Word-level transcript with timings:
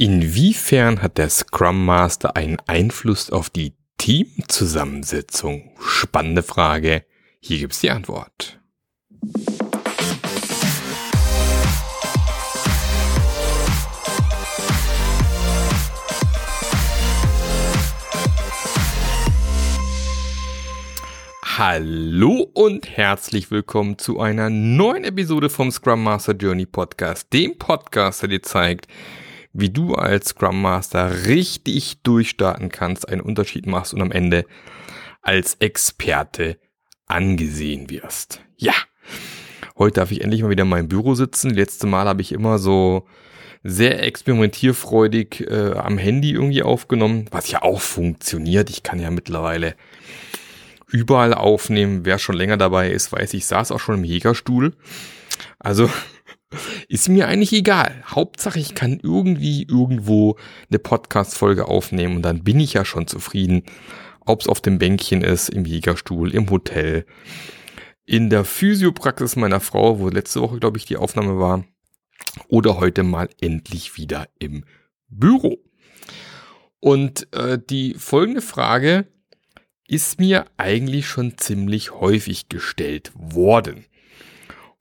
Inwiefern 0.00 1.02
hat 1.02 1.18
der 1.18 1.28
Scrum 1.28 1.84
Master 1.84 2.36
einen 2.36 2.58
Einfluss 2.68 3.30
auf 3.30 3.50
die 3.50 3.72
Teamzusammensetzung? 3.96 5.72
Spannende 5.80 6.44
Frage. 6.44 7.04
Hier 7.40 7.58
gibt's 7.58 7.80
die 7.80 7.90
Antwort. 7.90 8.60
Hallo 21.42 22.48
und 22.54 22.88
herzlich 22.88 23.50
willkommen 23.50 23.98
zu 23.98 24.20
einer 24.20 24.48
neuen 24.48 25.02
Episode 25.02 25.50
vom 25.50 25.72
Scrum 25.72 26.04
Master 26.04 26.34
Journey 26.34 26.66
Podcast, 26.66 27.32
dem 27.32 27.58
Podcast, 27.58 28.22
der 28.22 28.28
dir 28.28 28.42
zeigt, 28.44 28.86
wie 29.58 29.70
du 29.70 29.94
als 29.94 30.28
Scrum 30.28 30.62
Master 30.62 31.26
richtig 31.26 32.02
durchstarten 32.02 32.68
kannst, 32.68 33.08
einen 33.08 33.20
Unterschied 33.20 33.66
machst 33.66 33.92
und 33.92 34.00
am 34.00 34.12
Ende 34.12 34.44
als 35.20 35.56
Experte 35.56 36.58
angesehen 37.06 37.90
wirst. 37.90 38.40
Ja, 38.56 38.74
heute 39.76 40.00
darf 40.00 40.12
ich 40.12 40.20
endlich 40.20 40.42
mal 40.42 40.50
wieder 40.50 40.62
in 40.62 40.68
meinem 40.68 40.88
Büro 40.88 41.14
sitzen. 41.14 41.50
Letzte 41.50 41.88
Mal 41.88 42.06
habe 42.06 42.22
ich 42.22 42.30
immer 42.30 42.58
so 42.58 43.08
sehr 43.64 44.00
experimentierfreudig 44.04 45.40
äh, 45.50 45.72
am 45.72 45.98
Handy 45.98 46.30
irgendwie 46.30 46.62
aufgenommen, 46.62 47.26
was 47.32 47.50
ja 47.50 47.62
auch 47.62 47.80
funktioniert. 47.80 48.70
Ich 48.70 48.84
kann 48.84 49.00
ja 49.00 49.10
mittlerweile 49.10 49.74
überall 50.86 51.34
aufnehmen. 51.34 52.04
Wer 52.04 52.20
schon 52.20 52.36
länger 52.36 52.56
dabei 52.56 52.92
ist, 52.92 53.10
weiß, 53.10 53.34
ich 53.34 53.46
saß 53.46 53.72
auch 53.72 53.80
schon 53.80 53.96
im 53.96 54.04
Jägerstuhl. 54.04 54.74
Also 55.58 55.90
ist 56.88 57.08
mir 57.08 57.28
eigentlich 57.28 57.52
egal. 57.52 58.02
Hauptsache, 58.06 58.58
ich 58.58 58.74
kann 58.74 59.00
irgendwie 59.02 59.64
irgendwo 59.64 60.36
eine 60.68 60.78
Podcast-Folge 60.78 61.66
aufnehmen 61.66 62.16
und 62.16 62.22
dann 62.22 62.44
bin 62.44 62.60
ich 62.60 62.74
ja 62.74 62.84
schon 62.84 63.06
zufrieden. 63.06 63.62
Ob 64.24 64.42
es 64.42 64.48
auf 64.48 64.60
dem 64.60 64.78
Bänkchen 64.78 65.22
ist, 65.22 65.48
im 65.48 65.64
Jägerstuhl, 65.64 66.34
im 66.34 66.50
Hotel, 66.50 67.06
in 68.04 68.30
der 68.30 68.44
Physiopraxis 68.44 69.36
meiner 69.36 69.60
Frau, 69.60 69.98
wo 70.00 70.08
letzte 70.08 70.40
Woche, 70.40 70.58
glaube 70.58 70.78
ich, 70.78 70.86
die 70.86 70.96
Aufnahme 70.96 71.38
war, 71.38 71.64
oder 72.48 72.78
heute 72.78 73.02
mal 73.02 73.28
endlich 73.40 73.96
wieder 73.96 74.28
im 74.38 74.64
Büro. 75.08 75.58
Und 76.80 77.32
äh, 77.34 77.58
die 77.58 77.94
folgende 77.94 78.42
Frage 78.42 79.06
ist 79.86 80.20
mir 80.20 80.44
eigentlich 80.56 81.08
schon 81.08 81.38
ziemlich 81.38 81.92
häufig 81.92 82.48
gestellt 82.48 83.10
worden. 83.14 83.86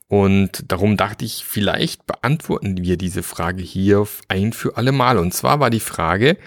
Und 0.08 0.72
darum 0.72 0.96
dachte 0.96 1.26
ich, 1.26 1.44
vielleicht 1.44 2.06
beantworten 2.06 2.78
wir 2.78 2.98
diese 2.98 3.24
Frage 3.24 3.62
hier 3.62 4.08
ein 4.30 4.54
für 4.54 4.78
alle 4.78 4.92
Mal. 4.92 5.18
Und 5.18 5.34
zwar 5.34 5.60
war 5.60 5.70
die 5.70 5.82
Frage, 5.82 6.38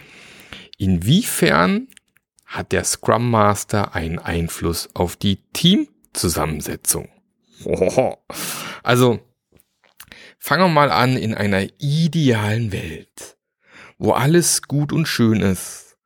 inwiefern 0.78 1.88
hat 2.46 2.72
der 2.72 2.84
Scrum 2.84 3.30
Master 3.30 3.94
einen 3.94 4.18
Einfluss 4.18 4.88
auf 4.94 5.16
die 5.16 5.36
Teamzusammensetzung? 5.52 7.08
Also, 8.82 9.20
fangen 10.38 10.64
wir 10.64 10.68
mal 10.68 10.90
an 10.90 11.16
in 11.16 11.34
einer 11.34 11.66
idealen 11.78 12.72
Welt, 12.72 13.36
wo 13.98 14.12
alles 14.12 14.62
gut 14.62 14.92
und 14.92 15.06
schön 15.06 15.42
ist 15.42 15.98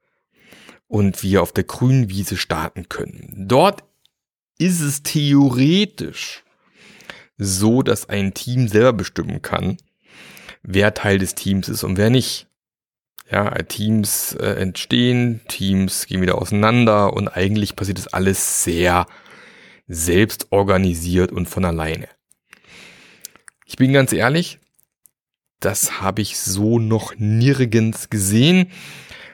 und 0.89 1.23
wir 1.23 1.41
auf 1.41 1.53
der 1.53 1.65
grünen 1.65 2.09
Wiese 2.09 2.37
starten 2.37 2.89
können. 2.89 3.47
Dort 3.49 3.85
ist 4.59 4.81
es 4.81 5.03
theoretisch 5.03 6.44
so, 7.37 7.83
dass 7.83 8.09
ein 8.09 8.35
Team 8.35 8.69
selber 8.69 8.93
bestimmen 8.93 9.43
kann, 9.43 9.77
wer 10.63 10.95
Teil 10.95 11.19
des 11.19 11.35
Teams 11.35 11.69
ist 11.69 11.85
und 11.85 11.97
wer 11.97 12.11
nicht. 12.11 12.47
Ja, 13.31 13.51
Teams 13.63 14.35
äh, 14.35 14.61
entstehen, 14.61 15.41
Teams 15.49 16.07
gehen 16.07 16.21
wieder 16.21 16.37
auseinander 16.37 17.15
und 17.15 17.29
eigentlich 17.29 17.75
passiert 17.75 17.99
das 17.99 18.13
alles 18.13 18.65
sehr 18.65 19.07
selbst 19.87 20.53
organisiert 20.53 21.33
und 21.33 21.49
von 21.49 21.65
alleine. 21.65 22.09
Ich 23.65 23.77
bin 23.77 23.93
ganz 23.93 24.13
ehrlich, 24.13 24.59
das 25.59 26.03
habe 26.03 26.21
ich 26.21 26.39
so 26.39 26.79
noch 26.79 27.15
nirgends 27.17 28.11
gesehen. 28.11 28.71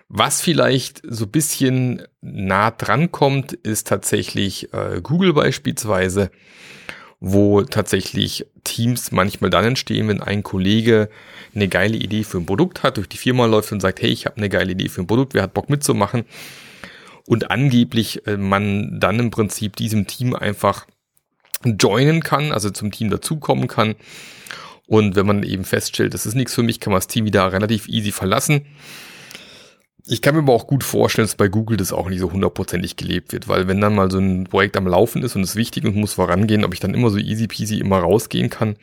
Was 0.09 0.41
vielleicht 0.41 1.03
so 1.05 1.27
bisschen 1.27 2.03
nah 2.21 2.71
dran 2.71 3.10
kommt, 3.10 3.53
ist 3.53 3.89
tatsächlich 3.89 4.72
äh, 4.72 5.00
Google 5.03 5.33
beispielsweise 5.33 6.31
wo 7.21 7.63
tatsächlich 7.63 8.47
Teams 8.65 9.13
manchmal 9.13 9.51
dann 9.51 9.65
entstehen, 9.65 10.09
wenn 10.09 10.23
ein 10.23 10.43
Kollege 10.43 11.11
eine 11.55 11.69
geile 11.69 11.97
Idee 11.97 12.25
für 12.25 12.39
ein 12.39 12.47
Produkt 12.47 12.83
hat, 12.83 12.97
durch 12.97 13.09
die 13.09 13.19
Firma 13.19 13.45
läuft 13.47 13.73
und 13.73 13.81
sagt, 13.81 14.01
hey, 14.01 14.11
ich 14.11 14.25
habe 14.25 14.39
eine 14.39 14.49
geile 14.49 14.73
Idee 14.73 14.89
für 14.89 15.03
ein 15.03 15.07
Produkt, 15.07 15.35
wer 15.35 15.43
hat 15.43 15.55
Bock 15.55 15.69
mitzumachen? 15.69 16.25
Und 17.27 17.51
angeblich 17.51 18.27
äh, 18.27 18.37
man 18.37 18.99
dann 18.99 19.19
im 19.19 19.31
Prinzip 19.31 19.77
diesem 19.77 20.07
Team 20.07 20.35
einfach 20.35 20.87
joinen 21.65 22.23
kann, 22.23 22.53
also 22.53 22.71
zum 22.71 22.91
Team 22.91 23.11
dazukommen 23.11 23.69
kann. 23.69 23.97
Und 24.87 25.15
wenn 25.15 25.27
man 25.27 25.43
eben 25.43 25.65
feststellt, 25.65 26.15
das 26.15 26.27
ist 26.27 26.35
nichts 26.35 26.55
für 26.55 26.63
mich, 26.63 26.81
kann 26.81 26.91
man 26.91 26.99
das 26.99 27.07
Team 27.07 27.27
wieder 27.27 27.53
relativ 27.53 27.87
easy 27.87 28.13
verlassen. 28.13 28.67
Ich 30.12 30.22
kann 30.22 30.34
mir 30.34 30.41
aber 30.41 30.54
auch 30.54 30.66
gut 30.66 30.82
vorstellen, 30.82 31.28
dass 31.28 31.37
bei 31.37 31.47
Google 31.47 31.76
das 31.76 31.93
auch 31.93 32.09
nicht 32.09 32.19
so 32.19 32.32
hundertprozentig 32.32 32.97
gelebt 32.97 33.32
wird, 33.32 33.47
weil 33.47 33.69
wenn 33.69 33.81
dann 33.81 33.94
mal 33.94 34.10
so 34.10 34.19
ein 34.19 34.43
Projekt 34.43 34.76
am 34.76 34.88
Laufen 34.88 35.22
ist 35.22 35.37
und 35.37 35.43
es 35.43 35.54
wichtig 35.54 35.84
und 35.84 35.94
muss 35.94 36.15
vorangehen, 36.15 36.65
ob 36.65 36.75
ich 36.75 36.81
dann 36.81 36.94
immer 36.94 37.10
so 37.10 37.19
easy 37.19 37.47
peasy 37.47 37.78
immer 37.78 38.00
rausgehen 38.00 38.50
kann, 38.50 38.75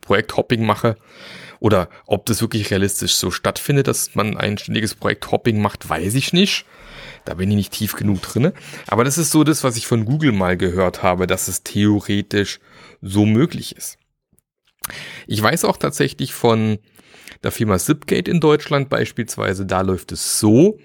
Projekthopping 0.00 0.66
mache 0.66 0.96
oder 1.60 1.88
ob 2.08 2.26
das 2.26 2.40
wirklich 2.40 2.68
realistisch 2.72 3.14
so 3.14 3.30
stattfindet, 3.30 3.86
dass 3.86 4.16
man 4.16 4.36
ein 4.36 4.58
ständiges 4.58 4.96
Projekthopping 4.96 5.62
macht, 5.62 5.88
weiß 5.88 6.16
ich 6.16 6.32
nicht. 6.32 6.64
Da 7.24 7.34
bin 7.34 7.48
ich 7.48 7.56
nicht 7.56 7.72
tief 7.72 7.94
genug 7.94 8.22
drinne. 8.22 8.52
Aber 8.88 9.04
das 9.04 9.18
ist 9.18 9.30
so 9.30 9.44
das, 9.44 9.62
was 9.62 9.76
ich 9.76 9.86
von 9.86 10.04
Google 10.04 10.32
mal 10.32 10.56
gehört 10.56 11.00
habe, 11.00 11.28
dass 11.28 11.46
es 11.46 11.62
theoretisch 11.62 12.58
so 13.00 13.24
möglich 13.24 13.76
ist. 13.76 13.98
Ich 15.28 15.40
weiß 15.40 15.64
auch 15.64 15.76
tatsächlich 15.76 16.34
von 16.34 16.78
der 17.42 17.52
Firma 17.52 17.78
Zipgate 17.78 18.30
in 18.30 18.40
Deutschland 18.40 18.88
beispielsweise, 18.88 19.66
da 19.66 19.82
läuft 19.82 20.12
es 20.12 20.38
so, 20.38 20.78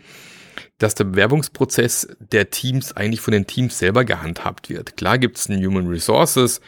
dass 0.77 0.95
der 0.95 1.05
Bewerbungsprozess 1.05 2.07
der 2.19 2.49
Teams 2.49 2.91
eigentlich 2.93 3.21
von 3.21 3.33
den 3.33 3.47
Teams 3.47 3.77
selber 3.77 4.03
gehandhabt 4.03 4.69
wird. 4.69 4.97
Klar 4.97 5.17
gibt 5.17 5.37
es 5.37 5.47
ein 5.47 5.63
Human 5.63 5.87
Resources, 5.87 6.61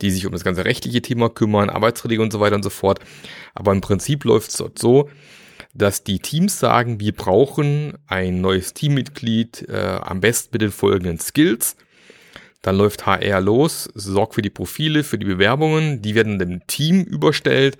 die 0.00 0.10
sich 0.10 0.26
um 0.26 0.32
das 0.32 0.44
ganze 0.44 0.64
rechtliche 0.64 1.02
Thema 1.02 1.28
kümmern, 1.30 1.70
Arbeitsverträge 1.70 2.22
und 2.22 2.32
so 2.32 2.40
weiter 2.40 2.56
und 2.56 2.62
so 2.62 2.70
fort. 2.70 3.00
Aber 3.54 3.72
im 3.72 3.80
Prinzip 3.80 4.24
läuft 4.24 4.50
es 4.50 4.56
dort 4.58 4.78
so, 4.78 5.08
dass 5.74 6.04
die 6.04 6.20
Teams 6.20 6.58
sagen, 6.58 7.00
wir 7.00 7.12
brauchen 7.12 7.94
ein 8.06 8.40
neues 8.40 8.72
Teammitglied, 8.72 9.68
äh, 9.68 9.98
am 10.00 10.20
besten 10.20 10.50
mit 10.52 10.62
den 10.62 10.70
folgenden 10.70 11.18
Skills. 11.18 11.76
Dann 12.62 12.76
läuft 12.76 13.06
HR 13.06 13.40
los, 13.40 13.88
sorgt 13.94 14.34
für 14.34 14.42
die 14.42 14.50
Profile, 14.50 15.04
für 15.04 15.18
die 15.18 15.26
Bewerbungen, 15.26 16.02
die 16.02 16.14
werden 16.14 16.38
dem 16.38 16.66
Team 16.66 17.02
überstellt 17.02 17.78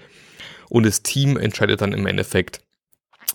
und 0.68 0.86
das 0.86 1.02
Team 1.02 1.36
entscheidet 1.36 1.80
dann 1.80 1.92
im 1.92 2.06
Endeffekt, 2.06 2.60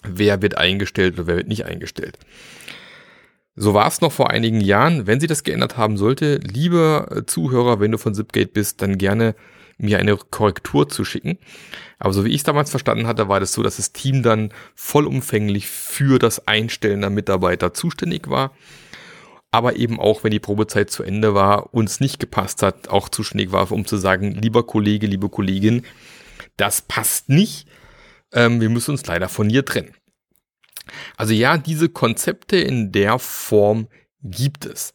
wer 0.03 0.42
wird 0.42 0.58
eingestellt 0.58 1.16
oder 1.16 1.28
wer 1.28 1.38
wird 1.38 1.47
nicht 1.47 1.66
eingestellt. 1.66 2.18
So 3.56 3.74
war 3.74 3.88
es 3.88 4.02
noch 4.02 4.12
vor 4.12 4.30
einigen 4.30 4.62
Jahren. 4.62 5.08
Wenn 5.08 5.19
sie 5.19 5.28
das 5.28 5.44
geändert 5.44 5.78
haben 5.78 5.97
sollte, 5.97 6.38
lieber 6.38 7.24
Zuhörer, 7.28 7.80
wenn 7.80 7.92
du 7.92 7.97
von 7.97 8.16
Zipgate 8.16 8.53
bist, 8.53 8.81
dann 8.81 8.97
gerne 8.97 9.36
mir 9.78 10.00
eine 10.00 10.16
Korrektur 10.16 10.88
zu 10.88 11.03
schicken. 11.03 11.38
Aber 12.00 12.14
so 12.14 12.24
wie 12.24 12.30
ich 12.30 12.38
es 12.38 12.44
damals 12.44 12.69
verstanden 12.69 13.08
hatte, 13.08 13.28
war 13.28 13.40
das 13.40 13.53
so, 13.53 13.62
dass 13.63 13.78
das 13.78 13.94
Team 13.94 14.24
dann 14.24 14.53
vollumfänglich 14.75 15.68
für 15.68 16.19
das 16.19 16.48
Einstellen 16.48 17.02
der 17.02 17.09
Mitarbeiter 17.09 17.74
zuständig 17.74 18.30
war. 18.30 18.52
Aber 19.52 19.75
eben 19.75 20.00
auch, 20.00 20.24
wenn 20.24 20.31
die 20.31 20.40
Probezeit 20.40 20.90
zu 20.90 21.03
Ende 21.03 21.34
war, 21.34 21.74
uns 21.74 22.00
nicht 22.00 22.19
gepasst 22.19 22.63
hat, 22.63 22.88
auch 22.88 23.09
zuständig 23.09 23.52
war, 23.52 23.69
um 23.72 23.86
zu 23.86 23.98
sagen, 23.98 24.31
lieber 24.31 24.66
Kollege, 24.66 25.08
liebe 25.08 25.28
Kollegin, 25.30 25.84
das 26.62 26.84
passt 26.84 27.28
nicht. 27.28 27.68
Ähm, 28.32 28.62
wir 28.62 28.70
müssen 28.70 28.92
uns 28.92 29.06
leider 29.06 29.28
von 29.28 29.50
ihr 29.50 29.66
trennen. 29.66 29.96
Also 31.18 31.34
ja, 31.34 31.58
diese 31.58 31.90
Konzepte 31.90 32.58
in 32.58 32.92
der 32.92 33.19
Form 33.19 33.88
gibt 34.24 34.66
es. 34.66 34.94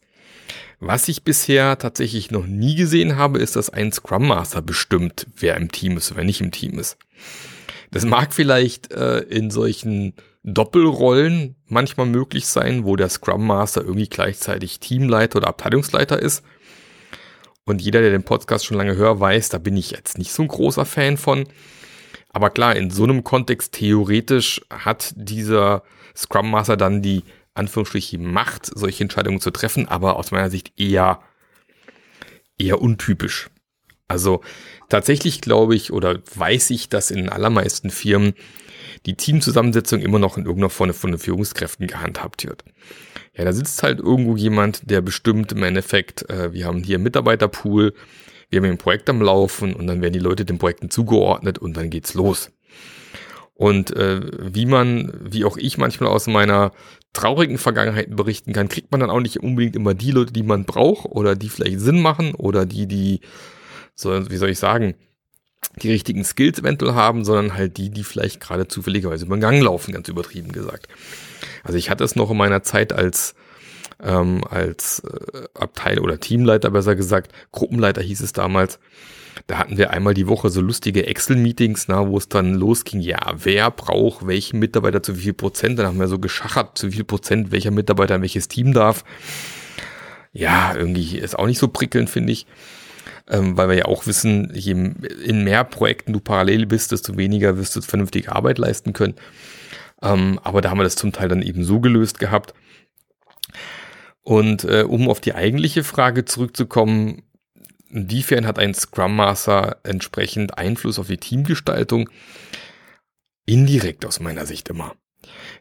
Was 0.79 1.07
ich 1.07 1.23
bisher 1.23 1.77
tatsächlich 1.77 2.31
noch 2.31 2.45
nie 2.45 2.75
gesehen 2.75 3.17
habe, 3.17 3.39
ist, 3.39 3.55
dass 3.55 3.69
ein 3.69 3.91
Scrum 3.91 4.27
Master 4.27 4.61
bestimmt, 4.61 5.27
wer 5.35 5.57
im 5.57 5.71
Team 5.71 5.97
ist 5.97 6.15
wer 6.15 6.23
nicht 6.23 6.39
im 6.39 6.51
Team 6.51 6.79
ist. 6.79 6.97
Das 7.91 8.05
mag 8.05 8.33
vielleicht 8.33 8.91
äh, 8.91 9.19
in 9.19 9.49
solchen 9.49 10.13
Doppelrollen 10.43 11.55
manchmal 11.67 12.05
möglich 12.05 12.45
sein, 12.45 12.85
wo 12.85 12.95
der 12.95 13.09
Scrum 13.09 13.45
Master 13.45 13.81
irgendwie 13.81 14.07
gleichzeitig 14.07 14.79
Teamleiter 14.79 15.37
oder 15.37 15.47
Abteilungsleiter 15.47 16.21
ist. 16.21 16.43
Und 17.67 17.81
jeder, 17.81 17.99
der 17.99 18.11
den 18.11 18.23
Podcast 18.23 18.65
schon 18.65 18.77
lange 18.77 18.95
hört, 18.95 19.19
weiß, 19.19 19.49
da 19.49 19.57
bin 19.57 19.75
ich 19.75 19.91
jetzt 19.91 20.17
nicht 20.17 20.31
so 20.31 20.41
ein 20.41 20.47
großer 20.47 20.85
Fan 20.85 21.17
von. 21.17 21.43
Aber 22.29 22.49
klar, 22.49 22.77
in 22.77 22.91
so 22.91 23.03
einem 23.03 23.25
Kontext 23.25 23.73
theoretisch 23.73 24.61
hat 24.69 25.13
dieser 25.17 25.83
Scrum 26.15 26.49
Master 26.49 26.77
dann 26.77 27.01
die 27.01 27.23
Anführungsstriche 27.55 28.19
Macht, 28.19 28.71
solche 28.73 29.03
Entscheidungen 29.03 29.41
zu 29.41 29.51
treffen, 29.51 29.85
aber 29.85 30.15
aus 30.15 30.31
meiner 30.31 30.49
Sicht 30.49 30.79
eher, 30.79 31.19
eher 32.57 32.81
untypisch. 32.81 33.49
Also 34.07 34.41
tatsächlich 34.87 35.41
glaube 35.41 35.75
ich 35.75 35.91
oder 35.91 36.21
weiß 36.35 36.69
ich, 36.69 36.87
dass 36.87 37.11
in 37.11 37.27
allermeisten 37.27 37.89
Firmen 37.89 38.33
die 39.05 39.15
Teamzusammensetzung 39.15 39.99
immer 39.99 40.19
noch 40.19 40.37
in 40.37 40.45
irgendeiner 40.45 40.69
Form 40.69 40.93
von 40.93 41.11
den 41.11 41.19
Führungskräften 41.19 41.87
gehandhabt 41.87 42.47
wird. 42.47 42.63
Ja, 43.37 43.45
da 43.45 43.53
sitzt 43.53 43.83
halt 43.83 43.99
irgendwo 43.99 44.35
jemand, 44.35 44.89
der 44.89 45.01
bestimmt 45.01 45.51
im 45.51 45.63
Endeffekt, 45.63 46.29
äh, 46.29 46.53
wir 46.53 46.65
haben 46.65 46.83
hier 46.83 46.95
einen 46.95 47.03
Mitarbeiterpool, 47.03 47.93
wir 48.49 48.59
haben 48.59 48.69
ein 48.69 48.77
Projekt 48.77 49.09
am 49.09 49.21
Laufen 49.21 49.75
und 49.75 49.87
dann 49.87 50.01
werden 50.01 50.13
die 50.13 50.19
Leute 50.19 50.43
den 50.43 50.57
Projekten 50.57 50.89
zugeordnet 50.89 51.59
und 51.59 51.77
dann 51.77 51.89
geht's 51.89 52.13
los. 52.13 52.51
Und 53.53 53.95
äh, 53.95 54.21
wie 54.53 54.65
man, 54.65 55.13
wie 55.19 55.45
auch 55.45 55.57
ich 55.57 55.77
manchmal 55.77 56.09
aus 56.09 56.27
meiner 56.27 56.71
traurigen 57.13 57.57
Vergangenheit 57.57 58.15
berichten 58.15 58.53
kann, 58.53 58.69
kriegt 58.69 58.91
man 58.91 58.99
dann 58.99 59.09
auch 59.09 59.19
nicht 59.19 59.37
unbedingt 59.37 59.75
immer 59.75 59.93
die 59.93 60.11
Leute, 60.11 60.31
die 60.31 60.43
man 60.43 60.65
braucht 60.65 61.05
oder 61.05 61.35
die 61.35 61.49
vielleicht 61.49 61.79
Sinn 61.79 62.01
machen 62.01 62.35
oder 62.35 62.65
die, 62.65 62.87
die, 62.87 63.21
so, 63.95 64.29
wie 64.29 64.37
soll 64.37 64.49
ich 64.49 64.59
sagen, 64.59 64.95
die 65.81 65.91
richtigen 65.91 66.23
Skills 66.23 66.59
eventuell 66.59 66.93
haben, 66.93 67.25
sondern 67.25 67.55
halt 67.55 67.77
die, 67.77 67.89
die 67.89 68.03
vielleicht 68.03 68.39
gerade 68.39 68.67
zufälligerweise 68.67 69.25
über 69.25 69.35
den 69.35 69.41
Gang 69.41 69.61
laufen, 69.61 69.93
ganz 69.93 70.07
übertrieben 70.07 70.51
gesagt. 70.51 70.87
Also 71.67 71.77
ich 71.77 71.89
hatte 71.89 72.05
es 72.05 72.15
noch 72.15 72.31
in 72.31 72.37
meiner 72.37 72.63
Zeit 72.63 72.93
als 72.93 73.35
ähm, 74.01 74.43
als 74.49 75.01
äh, 75.01 75.47
Abteil 75.53 75.99
oder 75.99 76.19
Teamleiter 76.19 76.69
besser 76.69 76.95
gesagt, 76.95 77.33
Gruppenleiter 77.51 78.01
hieß 78.01 78.21
es 78.21 78.31
damals. 78.31 78.79
Da 79.47 79.57
hatten 79.57 79.77
wir 79.77 79.91
einmal 79.91 80.13
die 80.13 80.27
Woche 80.27 80.49
so 80.49 80.61
lustige 80.61 81.05
Excel-Meetings, 81.05 81.87
na, 81.89 82.07
wo 82.07 82.17
es 82.17 82.29
dann 82.29 82.53
losging, 82.53 83.01
ja, 83.01 83.19
wer 83.35 83.69
braucht 83.69 84.25
welchen 84.25 84.59
Mitarbeiter 84.59 85.03
zu 85.03 85.17
wie 85.17 85.23
viel 85.23 85.33
Prozent? 85.33 85.77
Dann 85.77 85.87
haben 85.87 85.99
wir 85.99 86.07
so 86.07 86.19
geschachert, 86.19 86.77
zu 86.77 86.87
wie 86.87 86.95
viel 86.95 87.03
Prozent 87.03 87.51
welcher 87.51 87.71
Mitarbeiter 87.71 88.15
in 88.15 88.21
welches 88.21 88.47
Team 88.47 88.73
darf. 88.73 89.03
Ja, 90.31 90.73
irgendwie 90.73 91.17
ist 91.17 91.37
auch 91.37 91.47
nicht 91.47 91.59
so 91.59 91.67
prickelnd, 91.67 92.09
finde 92.09 92.31
ich. 92.31 92.47
Ähm, 93.29 93.57
weil 93.57 93.67
wir 93.67 93.75
ja 93.75 93.85
auch 93.85 94.07
wissen, 94.07 94.51
je 94.53 94.71
in 94.71 95.43
mehr 95.43 95.65
Projekten 95.65 96.13
du 96.13 96.21
parallel 96.21 96.65
bist, 96.65 96.93
desto 96.93 97.17
weniger 97.17 97.57
wirst 97.57 97.75
du 97.75 97.81
vernünftige 97.81 98.33
Arbeit 98.33 98.57
leisten 98.57 98.93
können. 98.93 99.15
Ähm, 100.01 100.39
aber 100.43 100.61
da 100.61 100.69
haben 100.69 100.79
wir 100.79 100.83
das 100.83 100.95
zum 100.95 101.11
Teil 101.11 101.29
dann 101.29 101.41
eben 101.41 101.63
so 101.63 101.79
gelöst 101.79 102.19
gehabt. 102.19 102.53
Und 104.21 104.63
äh, 104.65 104.83
um 104.83 105.09
auf 105.09 105.21
die 105.21 105.35
eigentliche 105.35 105.83
Frage 105.83 106.25
zurückzukommen, 106.25 107.23
inwiefern 107.89 108.45
hat 108.45 108.59
ein 108.59 108.73
Scrum 108.73 109.15
Master 109.15 109.77
entsprechend 109.83 110.57
Einfluss 110.57 110.99
auf 110.99 111.07
die 111.07 111.17
Teamgestaltung? 111.17 112.09
Indirekt 113.45 114.05
aus 114.05 114.19
meiner 114.19 114.45
Sicht 114.45 114.67
immer. 114.69 114.95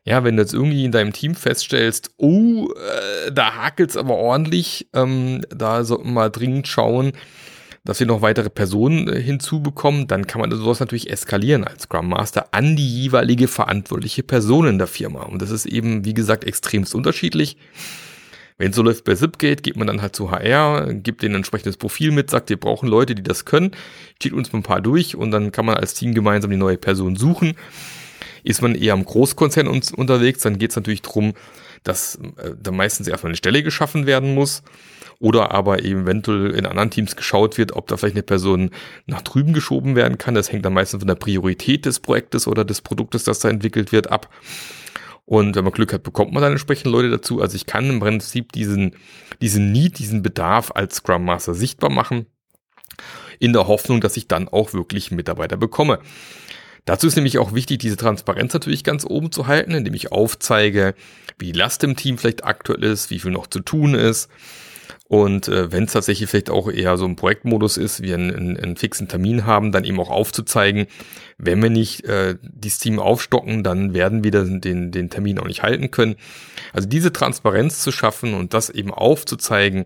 Ja, 0.05 0.25
wenn 0.25 0.37
du 0.37 0.43
jetzt 0.43 0.55
irgendwie 0.55 0.85
in 0.85 0.93
deinem 0.93 1.13
Team 1.13 1.35
feststellst, 1.35 2.11
oh, 2.17 2.69
äh, 2.73 3.33
da 3.33 3.55
hakelt's 3.55 3.97
aber 3.97 4.17
ordentlich, 4.17 4.89
ähm, 4.93 5.43
da 5.51 5.85
sollten 5.85 6.07
wir 6.07 6.13
mal 6.13 6.31
dringend 6.31 6.69
schauen, 6.69 7.13
dass 7.87 8.01
wir 8.01 8.07
noch 8.07 8.21
weitere 8.21 8.51
Personen 8.51 9.09
äh, 9.09 9.21
hinzubekommen, 9.21 10.07
dann 10.07 10.27
kann 10.27 10.41
man 10.41 10.51
sowas 10.51 10.81
natürlich 10.81 11.11
eskalieren 11.11 11.65
als 11.65 11.85
Scrum 11.85 12.09
Master 12.09 12.49
an 12.53 12.77
die 12.77 13.03
jeweilige 13.03 13.49
verantwortliche 13.49 14.23
Person 14.23 14.67
in 14.67 14.79
der 14.79 14.87
Firma. 14.87 15.23
Und 15.23 15.41
das 15.41 15.51
ist 15.51 15.65
eben, 15.65 16.05
wie 16.05 16.15
gesagt, 16.15 16.45
extremst 16.45 16.95
unterschiedlich. 16.95 17.57
Wenn 18.59 18.71
es 18.71 18.77
so 18.77 18.83
läuft 18.83 19.05
bei 19.05 19.15
Zipgate, 19.15 19.63
geht 19.63 19.77
man 19.77 19.87
dann 19.87 20.03
halt 20.03 20.17
zu 20.17 20.31
HR, 20.31 20.95
gibt 20.95 21.23
denen 21.23 21.35
ein 21.35 21.39
entsprechendes 21.41 21.77
Profil 21.77 22.11
mit, 22.11 22.31
sagt, 22.31 22.49
wir 22.49 22.59
brauchen 22.59 22.89
Leute, 22.89 23.15
die 23.15 23.23
das 23.23 23.45
können, 23.45 23.73
zieht 24.19 24.33
uns 24.33 24.53
ein 24.53 24.63
paar 24.63 24.81
durch 24.81 25.15
und 25.15 25.31
dann 25.31 25.53
kann 25.53 25.67
man 25.67 25.77
als 25.77 25.95
Team 25.95 26.15
gemeinsam 26.15 26.51
die 26.51 26.57
neue 26.57 26.79
Person 26.79 27.17
suchen. 27.17 27.55
Ist 28.47 28.63
man 28.63 28.77
eher 28.77 28.93
am 28.93 29.05
Großkonzern 29.05 29.67
uns 29.67 29.91
unterwegs, 29.91 30.41
dann 30.41 30.57
geht 30.57 30.71
es 30.71 30.77
natürlich 30.77 31.03
darum, 31.03 31.33
dass 31.83 32.15
äh, 32.15 32.53
da 32.57 32.71
meistens 32.71 33.09
erstmal 33.09 33.31
eine 33.31 33.37
Stelle 33.37 33.65
geschaffen 33.65 34.07
werden 34.07 34.35
muss 34.35 34.63
oder 35.19 35.51
aber 35.51 35.85
eventuell 35.85 36.53
in 36.53 36.65
anderen 36.65 36.91
Teams 36.91 37.17
geschaut 37.17 37.59
wird, 37.59 37.75
ob 37.75 37.89
da 37.89 37.97
vielleicht 37.97 38.15
eine 38.15 38.23
Person 38.23 38.71
nach 39.07 39.23
drüben 39.23 39.53
geschoben 39.53 39.97
werden 39.97 40.17
kann. 40.17 40.35
Das 40.35 40.53
hängt 40.53 40.65
dann 40.65 40.75
meistens 40.75 41.01
von 41.01 41.09
der 41.09 41.17
Priorität 41.17 41.87
des 41.87 41.99
Projektes 41.99 42.47
oder 42.47 42.65
des 42.65 42.83
Produktes, 42.83 43.25
das 43.25 43.41
da 43.41 43.49
entwickelt 43.49 43.91
wird, 43.91 44.13
ab. 44.13 44.33
Und 45.25 45.57
wenn 45.57 45.65
man 45.65 45.73
Glück 45.73 45.93
hat, 45.93 46.05
bekommt 46.05 46.33
man 46.33 46.41
dann 46.41 46.53
entsprechend 46.53 46.93
Leute 46.93 47.11
dazu. 47.11 47.41
Also 47.43 47.57
ich 47.57 47.67
kann 47.67 47.91
im 47.91 47.99
Prinzip 47.99 48.53
diesen, 48.53 48.95
diesen 49.41 49.73
Need, 49.73 49.99
diesen 49.99 50.23
Bedarf 50.23 50.71
als 50.73 50.97
Scrum 50.97 51.25
Master 51.25 51.53
sichtbar 51.53 51.91
machen, 51.91 52.27
in 53.41 53.53
der 53.53 53.67
Hoffnung, 53.67 54.01
dass 54.01 54.17
ich 54.17 54.29
dann 54.29 54.47
auch 54.47 54.73
wirklich 54.73 55.11
Mitarbeiter 55.11 55.57
bekomme. 55.57 55.99
Dazu 56.87 57.07
ist 57.07 57.17
nämlich 57.17 57.39
auch 57.39 57.53
wichtig, 57.53 57.79
diese 57.79 57.97
Transparenz 57.97 58.55
natürlich 58.55 58.85
ganz 58.85 59.05
oben 59.05 59.31
zu 59.31 59.47
halten, 59.47 59.73
indem 59.73 59.93
ich 59.93 60.13
aufzeige, 60.13 60.95
wie 61.39 61.53
die 61.53 61.59
Last 61.59 61.85
im 61.85 61.97
Team 61.97 62.17
vielleicht 62.17 62.45
aktuell 62.45 62.85
ist, 62.85 63.11
wie 63.11 63.19
viel 63.19 63.33
noch 63.33 63.49
zu 63.49 63.61
tun 63.61 63.95
ist, 63.95 64.31
und 65.09 65.47
äh, 65.47 65.71
wenn 65.71 65.85
es 65.85 65.93
tatsächlich 65.93 66.29
vielleicht 66.29 66.51
auch 66.51 66.69
eher 66.69 66.97
so 66.97 67.05
ein 67.05 67.15
Projektmodus 67.15 67.77
ist, 67.77 68.03
wir 68.03 68.15
einen, 68.15 68.35
einen, 68.35 68.57
einen 68.57 68.77
fixen 68.77 69.07
Termin 69.07 69.47
haben, 69.47 69.71
dann 69.71 69.85
eben 69.85 70.01
auch 70.01 70.11
aufzuzeigen, 70.11 70.87
wenn 71.39 71.63
wir 71.63 71.71
nicht 71.71 72.05
äh, 72.05 72.37
dieses 72.43 72.81
Team 72.81 72.99
aufstocken, 72.99 73.63
dann 73.63 73.95
werden 73.95 74.25
wir 74.25 74.33
den, 74.33 74.91
den 74.91 75.11
Termin 75.11 75.39
auch 75.39 75.47
nicht 75.47 75.63
halten 75.63 75.93
können. 75.93 76.17
Also 76.73 76.89
diese 76.89 77.13
Transparenz 77.13 77.81
zu 77.81 77.93
schaffen 77.93 78.35
und 78.35 78.53
das 78.53 78.69
eben 78.69 78.93
aufzuzeigen, 78.93 79.85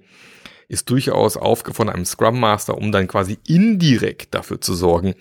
ist 0.69 0.89
durchaus 0.89 1.37
Aufgabe 1.37 1.75
von 1.75 1.91
einem 1.91 2.05
Scrum 2.07 2.41
Master, 2.41 2.79
um 2.79 2.93
dann 2.93 3.09
quasi 3.09 3.39
indirekt 3.47 4.35
dafür 4.35 4.61
zu 4.61 4.75
sorgen, 4.75 5.15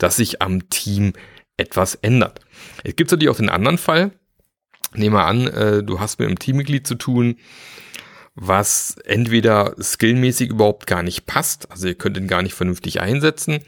dass 0.00 0.16
sich 0.16 0.42
am 0.42 0.68
Team 0.70 1.12
etwas 1.56 1.94
ändert. 1.94 2.40
Es 2.82 2.96
gibt 2.96 3.10
natürlich 3.10 3.30
auch 3.30 3.36
den 3.36 3.50
anderen 3.50 3.78
Fall. 3.78 4.12
Nehmen 4.94 5.14
wir 5.14 5.26
an, 5.26 5.46
äh, 5.46 5.82
du 5.84 6.00
hast 6.00 6.18
mit 6.18 6.26
einem 6.26 6.38
Teammitglied 6.38 6.86
zu 6.86 6.96
tun, 6.96 7.36
was 8.34 8.96
entweder 9.04 9.74
skillmäßig 9.80 10.50
überhaupt 10.50 10.86
gar 10.86 11.02
nicht 11.02 11.26
passt, 11.26 11.70
also 11.70 11.86
ihr 11.86 11.94
könnt 11.94 12.16
ihn 12.16 12.26
gar 12.26 12.42
nicht 12.42 12.54
vernünftig 12.54 13.00
einsetzen, 13.00 13.60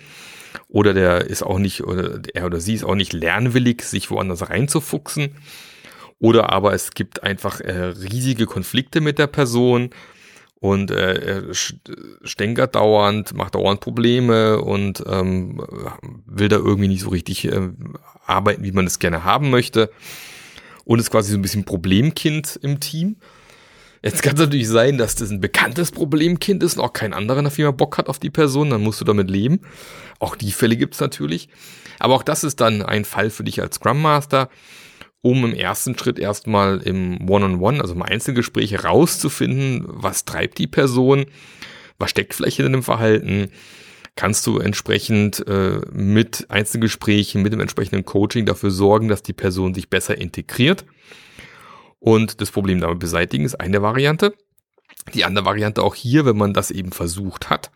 oder 0.68 0.94
der 0.94 1.26
ist 1.26 1.42
auch 1.42 1.58
nicht, 1.58 1.84
oder 1.84 2.20
er 2.34 2.46
oder 2.46 2.60
sie 2.60 2.74
ist 2.74 2.84
auch 2.84 2.94
nicht 2.94 3.12
lernwillig, 3.12 3.82
sich 3.82 4.10
woanders 4.10 4.48
reinzufuchsen. 4.50 5.36
Oder 6.18 6.52
aber 6.52 6.72
es 6.72 6.92
gibt 6.92 7.22
einfach 7.22 7.60
äh, 7.60 7.72
riesige 7.72 8.46
Konflikte 8.46 9.00
mit 9.00 9.18
der 9.18 9.26
Person 9.26 9.90
und 10.62 10.92
äh, 10.92 11.14
er 11.14 11.54
stänkert 12.22 12.76
dauernd, 12.76 13.34
macht 13.34 13.56
dauernd 13.56 13.80
Probleme 13.80 14.60
und 14.60 15.02
ähm, 15.08 15.60
will 16.24 16.48
da 16.48 16.54
irgendwie 16.54 16.86
nicht 16.86 17.02
so 17.02 17.08
richtig 17.08 17.46
äh, 17.46 17.70
arbeiten, 18.26 18.62
wie 18.62 18.70
man 18.70 18.86
es 18.86 19.00
gerne 19.00 19.24
haben 19.24 19.50
möchte. 19.50 19.90
Und 20.84 21.00
ist 21.00 21.10
quasi 21.10 21.32
so 21.32 21.38
ein 21.38 21.42
bisschen 21.42 21.64
Problemkind 21.64 22.60
im 22.62 22.78
Team. 22.78 23.16
Jetzt 24.04 24.22
kann 24.22 24.34
es 24.34 24.40
natürlich 24.40 24.68
sein, 24.68 24.98
dass 24.98 25.16
das 25.16 25.30
ein 25.30 25.40
bekanntes 25.40 25.90
Problemkind 25.90 26.62
ist 26.62 26.78
und 26.78 26.84
auch 26.84 26.92
kein 26.92 27.12
anderer 27.12 27.38
in 27.38 27.44
der 27.46 27.50
Firma 27.50 27.72
Bock 27.72 27.98
hat 27.98 28.08
auf 28.08 28.20
die 28.20 28.30
Person, 28.30 28.70
dann 28.70 28.82
musst 28.82 29.00
du 29.00 29.04
damit 29.04 29.28
leben. 29.28 29.62
Auch 30.20 30.36
die 30.36 30.52
Fälle 30.52 30.76
gibt's 30.76 31.00
natürlich. 31.00 31.48
Aber 31.98 32.14
auch 32.14 32.22
das 32.22 32.44
ist 32.44 32.60
dann 32.60 32.82
ein 32.82 33.04
Fall 33.04 33.30
für 33.30 33.42
dich 33.42 33.60
als 33.60 33.76
Scrum 33.76 34.00
Master, 34.00 34.48
um 35.22 35.44
im 35.44 35.54
ersten 35.54 35.96
Schritt 35.96 36.18
erstmal 36.18 36.82
im 36.82 37.28
One-on-One, 37.28 37.54
-on 37.54 37.76
-One, 37.76 37.80
also 37.80 37.94
im 37.94 38.02
Einzelgespräch 38.02 38.72
herauszufinden, 38.72 39.84
was 39.86 40.24
treibt 40.24 40.58
die 40.58 40.66
Person, 40.66 41.26
was 41.98 42.10
steckt 42.10 42.34
vielleicht 42.34 42.58
in 42.58 42.72
dem 42.72 42.82
Verhalten, 42.82 43.48
kannst 44.16 44.46
du 44.46 44.58
entsprechend 44.58 45.46
äh, 45.46 45.80
mit 45.92 46.46
Einzelgesprächen, 46.50 47.42
mit 47.42 47.52
dem 47.52 47.60
entsprechenden 47.60 48.04
Coaching 48.04 48.44
dafür 48.44 48.70
sorgen, 48.70 49.08
dass 49.08 49.22
die 49.22 49.32
Person 49.32 49.74
sich 49.74 49.88
besser 49.88 50.18
integriert 50.18 50.84
und 52.02 52.40
das 52.40 52.50
Problem 52.50 52.80
damit 52.80 52.98
beseitigen 52.98 53.44
ist 53.44 53.54
eine 53.54 53.80
Variante. 53.80 54.34
Die 55.14 55.24
andere 55.24 55.44
Variante 55.44 55.82
auch 55.82 55.94
hier, 55.94 56.26
wenn 56.26 56.36
man 56.36 56.52
das 56.52 56.72
eben 56.72 56.90
versucht 56.90 57.48
hat 57.48 57.70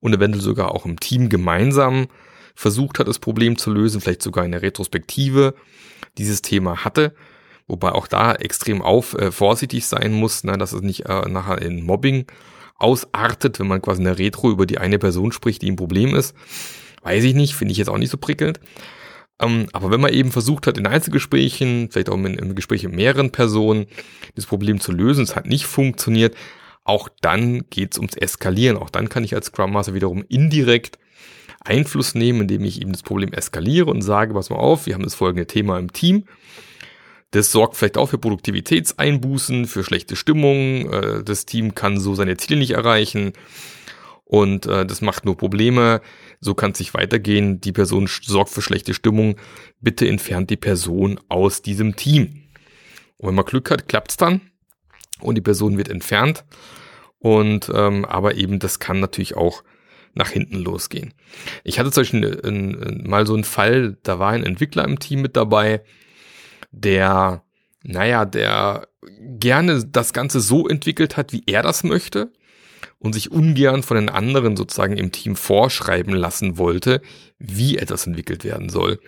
und 0.00 0.14
eventuell 0.14 0.42
sogar 0.42 0.74
auch 0.74 0.84
im 0.84 1.00
Team 1.00 1.30
gemeinsam 1.30 2.08
versucht 2.54 2.98
hat, 2.98 3.08
das 3.08 3.18
Problem 3.18 3.56
zu 3.56 3.70
lösen, 3.72 4.00
vielleicht 4.00 4.22
sogar 4.22 4.44
in 4.44 4.52
der 4.52 4.62
Retrospektive 4.62 5.54
dieses 6.18 6.42
Thema 6.42 6.84
hatte, 6.84 7.14
wobei 7.66 7.92
auch 7.92 8.06
da 8.06 8.34
extrem 8.34 8.82
auf 8.82 9.14
äh, 9.14 9.30
vorsichtig 9.30 9.86
sein 9.86 10.12
muss, 10.12 10.44
ne, 10.44 10.58
dass 10.58 10.72
es 10.72 10.82
nicht 10.82 11.06
äh, 11.06 11.28
nachher 11.28 11.62
in 11.62 11.84
Mobbing 11.84 12.26
ausartet, 12.76 13.60
wenn 13.60 13.68
man 13.68 13.82
quasi 13.82 14.00
in 14.00 14.06
der 14.06 14.18
Retro 14.18 14.50
über 14.50 14.66
die 14.66 14.78
eine 14.78 14.98
Person 14.98 15.32
spricht, 15.32 15.62
die 15.62 15.70
ein 15.70 15.76
Problem 15.76 16.14
ist. 16.14 16.34
Weiß 17.02 17.24
ich 17.24 17.34
nicht, 17.34 17.54
finde 17.54 17.72
ich 17.72 17.78
jetzt 17.78 17.88
auch 17.88 17.98
nicht 17.98 18.10
so 18.10 18.16
prickelnd. 18.16 18.60
Ähm, 19.40 19.68
aber 19.72 19.90
wenn 19.90 20.00
man 20.00 20.12
eben 20.12 20.32
versucht 20.32 20.66
hat, 20.66 20.78
in 20.78 20.86
Einzelgesprächen, 20.86 21.90
vielleicht 21.90 22.08
auch 22.08 22.16
in, 22.16 22.26
in 22.26 22.54
Gesprächen 22.54 22.90
mit 22.90 22.96
mehreren 22.96 23.30
Personen, 23.30 23.86
das 24.34 24.46
Problem 24.46 24.80
zu 24.80 24.92
lösen, 24.92 25.24
es 25.24 25.36
hat 25.36 25.46
nicht 25.46 25.66
funktioniert, 25.66 26.34
auch 26.84 27.08
dann 27.20 27.64
geht 27.70 27.92
es 27.92 27.98
ums 27.98 28.16
Eskalieren. 28.16 28.76
Auch 28.76 28.90
dann 28.90 29.08
kann 29.08 29.24
ich 29.24 29.34
als 29.34 29.46
Scrum 29.46 29.72
Master 29.72 29.94
wiederum 29.94 30.24
indirekt 30.28 30.98
Einfluss 31.60 32.14
nehmen, 32.14 32.42
indem 32.42 32.64
ich 32.64 32.80
eben 32.80 32.92
das 32.92 33.02
Problem 33.02 33.32
eskaliere 33.32 33.90
und 33.90 34.02
sage, 34.02 34.34
pass 34.34 34.50
mal 34.50 34.56
auf, 34.56 34.86
wir 34.86 34.94
haben 34.94 35.04
das 35.04 35.14
folgende 35.14 35.46
Thema 35.46 35.78
im 35.78 35.92
Team. 35.92 36.24
Das 37.30 37.52
sorgt 37.52 37.76
vielleicht 37.76 37.96
auch 37.96 38.08
für 38.08 38.18
Produktivitätseinbußen, 38.18 39.66
für 39.66 39.84
schlechte 39.84 40.16
Stimmung. 40.16 40.92
Äh, 40.92 41.22
das 41.22 41.46
Team 41.46 41.74
kann 41.74 42.00
so 42.00 42.14
seine 42.14 42.36
Ziele 42.36 42.58
nicht 42.58 42.72
erreichen 42.72 43.32
und 44.24 44.66
äh, 44.66 44.86
das 44.86 45.00
macht 45.00 45.24
nur 45.24 45.36
Probleme. 45.36 46.00
So 46.40 46.54
kann 46.54 46.70
es 46.70 46.78
sich 46.78 46.94
weitergehen. 46.94 47.60
Die 47.60 47.72
Person 47.72 48.08
sorgt 48.22 48.50
für 48.50 48.62
schlechte 48.62 48.94
Stimmung. 48.94 49.36
Bitte 49.80 50.08
entfernt 50.08 50.50
die 50.50 50.56
Person 50.56 51.20
aus 51.28 51.62
diesem 51.62 51.96
Team. 51.96 52.44
Und 53.18 53.28
wenn 53.28 53.34
man 53.34 53.44
Glück 53.44 53.70
hat, 53.70 53.88
klappt's 53.88 54.16
dann 54.16 54.40
und 55.20 55.34
die 55.34 55.40
Person 55.42 55.78
wird 55.78 55.88
entfernt. 55.88 56.44
Und 57.18 57.70
ähm, 57.74 58.04
aber 58.04 58.36
eben 58.36 58.60
das 58.60 58.78
kann 58.78 59.00
natürlich 59.00 59.36
auch 59.36 59.62
nach 60.14 60.30
hinten 60.30 60.58
losgehen. 60.58 61.14
Ich 61.64 61.78
hatte 61.78 61.90
zum 61.90 62.02
Beispiel 62.02 62.40
ein, 62.44 63.04
mal 63.06 63.26
so 63.26 63.34
einen 63.34 63.44
Fall, 63.44 63.96
da 64.02 64.18
war 64.18 64.30
ein 64.32 64.44
Entwickler 64.44 64.84
im 64.84 64.98
Team 64.98 65.22
mit 65.22 65.36
dabei, 65.36 65.82
der, 66.72 67.42
naja, 67.82 68.24
der 68.24 68.88
gerne 69.18 69.84
das 69.84 70.12
Ganze 70.12 70.40
so 70.40 70.68
entwickelt 70.68 71.16
hat, 71.16 71.32
wie 71.32 71.42
er 71.46 71.62
das 71.62 71.84
möchte 71.84 72.32
und 72.98 73.14
sich 73.14 73.30
ungern 73.30 73.82
von 73.82 73.96
den 73.96 74.08
anderen 74.08 74.56
sozusagen 74.56 74.96
im 74.96 75.12
Team 75.12 75.36
vorschreiben 75.36 76.14
lassen 76.14 76.58
wollte, 76.58 77.00
wie 77.38 77.78
etwas 77.78 78.06
entwickelt 78.06 78.44
werden 78.44 78.68
soll. 78.68 79.00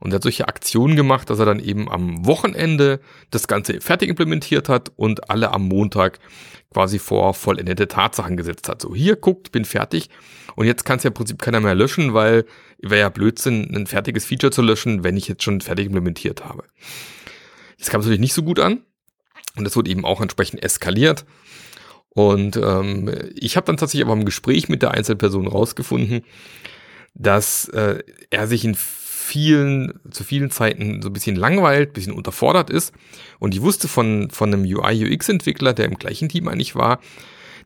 Und 0.00 0.12
er 0.12 0.16
hat 0.16 0.22
solche 0.22 0.48
Aktionen 0.48 0.96
gemacht, 0.96 1.28
dass 1.30 1.38
er 1.38 1.44
dann 1.44 1.60
eben 1.60 1.90
am 1.90 2.26
Wochenende 2.26 3.00
das 3.30 3.46
Ganze 3.46 3.80
fertig 3.80 4.08
implementiert 4.08 4.68
hat 4.68 4.90
und 4.96 5.30
alle 5.30 5.52
am 5.52 5.68
Montag 5.68 6.18
quasi 6.72 6.98
vor 6.98 7.34
vollendete 7.34 7.86
Tatsachen 7.86 8.36
gesetzt 8.36 8.68
hat. 8.68 8.80
So, 8.80 8.94
hier 8.94 9.16
guckt, 9.16 9.52
bin 9.52 9.64
fertig. 9.64 10.08
Und 10.56 10.66
jetzt 10.66 10.84
kann 10.84 10.96
es 10.96 11.04
ja 11.04 11.08
im 11.08 11.14
Prinzip 11.14 11.40
keiner 11.40 11.60
mehr 11.60 11.74
löschen, 11.74 12.14
weil 12.14 12.46
wäre 12.80 13.00
ja 13.00 13.08
Blödsinn, 13.10 13.74
ein 13.74 13.86
fertiges 13.86 14.24
Feature 14.24 14.50
zu 14.50 14.62
löschen, 14.62 15.04
wenn 15.04 15.16
ich 15.16 15.28
jetzt 15.28 15.42
schon 15.42 15.60
fertig 15.60 15.86
implementiert 15.86 16.44
habe. 16.44 16.64
Das 17.78 17.90
kam 17.90 18.00
natürlich 18.00 18.20
nicht 18.20 18.34
so 18.34 18.42
gut 18.42 18.58
an. 18.58 18.80
Und 19.56 19.64
das 19.64 19.76
wurde 19.76 19.90
eben 19.90 20.04
auch 20.04 20.20
entsprechend 20.20 20.62
eskaliert. 20.62 21.26
Und 22.10 22.56
ähm, 22.56 23.12
ich 23.34 23.56
habe 23.56 23.66
dann 23.66 23.76
tatsächlich 23.76 24.06
aber 24.06 24.18
im 24.18 24.24
Gespräch 24.24 24.68
mit 24.68 24.82
der 24.82 24.92
Einzelperson 24.92 25.46
rausgefunden, 25.46 26.22
dass 27.14 27.68
äh, 27.68 28.02
er 28.30 28.46
sich 28.46 28.64
in 28.64 28.76
vielen, 29.30 29.92
zu 30.10 30.24
vielen 30.24 30.50
Zeiten 30.50 31.02
so 31.02 31.08
ein 31.08 31.12
bisschen 31.12 31.36
langweilt, 31.36 31.90
ein 31.90 31.92
bisschen 31.92 32.12
unterfordert 32.12 32.68
ist. 32.68 32.92
Und 33.38 33.54
ich 33.54 33.62
wusste 33.62 33.86
von, 33.86 34.28
von 34.30 34.52
einem 34.52 34.64
UI-UX-Entwickler, 34.64 35.72
der 35.72 35.86
im 35.86 35.94
gleichen 35.94 36.28
Team 36.28 36.48
eigentlich 36.48 36.74
war, 36.74 37.00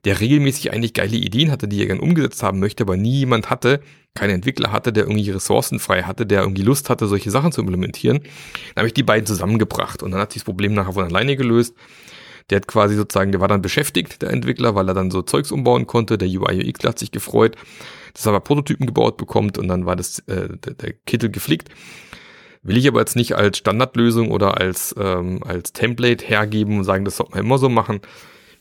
der 0.04 0.21
regelmäßig 0.21 0.73
eigentlich 0.73 0.92
geile 0.92 1.16
Ideen 1.16 1.50
hatte, 1.50 1.66
die 1.66 1.80
er 1.80 1.87
gern 1.87 2.00
umgesetzt 2.00 2.42
haben 2.42 2.61
möchte, 2.61 2.85
aber 2.85 2.99
nie 2.99 3.21
jemand 3.21 3.49
hatte, 3.49 3.80
kein 4.14 4.28
Entwickler 4.28 4.71
hatte, 4.71 4.92
der 4.92 5.04
irgendwie 5.04 5.30
Ressourcen 5.30 5.78
frei 5.78 6.02
hatte, 6.02 6.26
der 6.26 6.42
irgendwie 6.42 6.62
Lust 6.62 6.90
hatte, 6.90 7.06
solche 7.06 7.30
Sachen 7.30 7.52
zu 7.52 7.62
implementieren. 7.62 8.21
Dann 8.21 8.83
habe 8.83 8.88
ich 8.88 8.94
die 8.94 9.02
beiden 9.02 9.26
zusammengebracht 9.26 10.02
und 10.02 10.11
dann 10.11 10.21
hat 10.21 10.33
sich 10.33 10.42
das 10.42 10.44
Problem 10.44 10.75
nachher 10.75 10.92
von 10.92 11.04
alleine 11.04 11.37
gelöst. 11.37 11.75
Der 12.51 12.57
hat 12.57 12.67
quasi 12.67 12.95
sozusagen, 12.95 13.33
der 13.33 13.41
war 13.41 13.49
dann 13.49 13.63
beschäftigt, 13.63 14.21
der 14.21 14.31
Entwickler, 14.31 14.75
weil 14.75 14.89
er 14.89 14.95
dann 14.95 15.11
so 15.11 15.23
Zeugs 15.23 15.51
umbauen 15.51 15.87
konnte. 15.87 16.19
Der 16.19 16.29
UI 16.29 16.69
UX 16.69 16.85
hat 16.85 16.99
sich 16.99 17.11
gefreut, 17.11 17.57
dass 18.13 18.27
er 18.27 18.31
aber 18.31 18.41
Prototypen 18.41 18.87
gebaut 18.87 19.17
bekommt 19.17 19.57
und 19.57 19.69
dann 19.69 19.87
war 19.87 19.97
das 19.97 20.19
äh, 20.21 20.49
der, 20.59 20.75
der 20.75 20.93
Kittel 20.93 21.31
geflickt. 21.31 21.71
Will 22.63 22.77
ich 22.77 22.89
aber 22.89 23.01
jetzt 23.01 23.17
nicht 23.17 23.35
als 23.35 23.59
Standardlösung 23.59 24.31
oder 24.31 24.59
als, 24.59 24.95
ähm, 24.99 25.43
als 25.45 25.73
Template 25.73 26.25
hergeben 26.25 26.79
und 26.79 26.85
sagen, 26.85 27.05
das 27.05 27.19
sollte 27.19 27.33
man 27.33 27.41
immer 27.41 27.59
so 27.59 27.69
machen. 27.69 28.01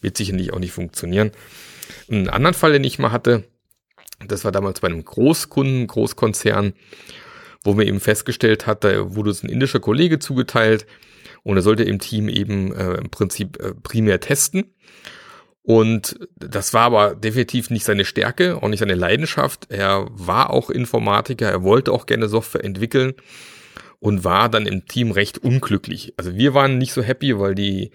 Wird 0.02 0.18
sicherlich 0.18 0.52
auch 0.52 0.60
nicht 0.60 0.74
funktionieren. 0.74 1.32
Einen 2.10 2.30
anderen 2.30 2.54
Fall, 2.54 2.74
den 2.74 2.84
ich 2.84 3.00
mal 3.00 3.12
hatte, 3.12 3.46
das 4.28 4.44
war 4.44 4.52
damals 4.52 4.82
bei 4.82 4.88
einem 4.88 5.04
Großkunden, 5.04 5.88
Großkonzern, 5.88 6.74
wo 7.64 7.74
mir 7.74 7.86
eben 7.86 8.02
festgestellt 8.02 8.68
hat, 8.68 8.84
da 8.84 9.16
wurde 9.16 9.32
es 9.32 9.44
ein 9.44 9.50
indischer 9.50 9.80
Kollege 9.80 10.20
zugeteilt 10.20 10.86
und 11.44 11.58
er 11.58 11.62
sollte 11.62 11.84
im 11.84 12.00
Team 12.00 12.30
eben 12.30 12.74
äh, 12.74 12.96
im 12.96 13.10
Prinzip 13.10 13.60
äh, 13.62 13.74
primär 13.74 14.20
testen. 14.20 14.74
Und 15.62 16.20
das 16.36 16.74
war 16.74 16.82
aber 16.82 17.16
definitiv 17.16 17.70
nicht 17.70 17.86
seine 17.86 18.04
Stärke, 18.04 18.62
auch 18.62 18.68
nicht 18.68 18.80
seine 18.80 18.96
Leidenschaft. 18.96 19.68
Er 19.70 20.08
war 20.12 20.50
auch 20.50 20.70
Informatiker, 20.70 21.50
er 21.50 21.64
wollte 21.64 21.94
auch 21.94 22.06
gerne 22.06 22.28
Software 22.28 22.66
entwickeln 22.66 23.14
und 24.00 24.26
war 24.26 24.50
dann 24.50 24.66
im 24.66 24.86
Team 24.86 25.12
recht 25.12 25.38
unglücklich. 25.38 26.14
Also 26.18 26.36
wir 26.36 26.54
waren 26.54 26.78
nicht 26.78 26.92
so 26.92 27.02
happy, 27.02 27.40
weil 27.40 27.56
die 27.56 27.92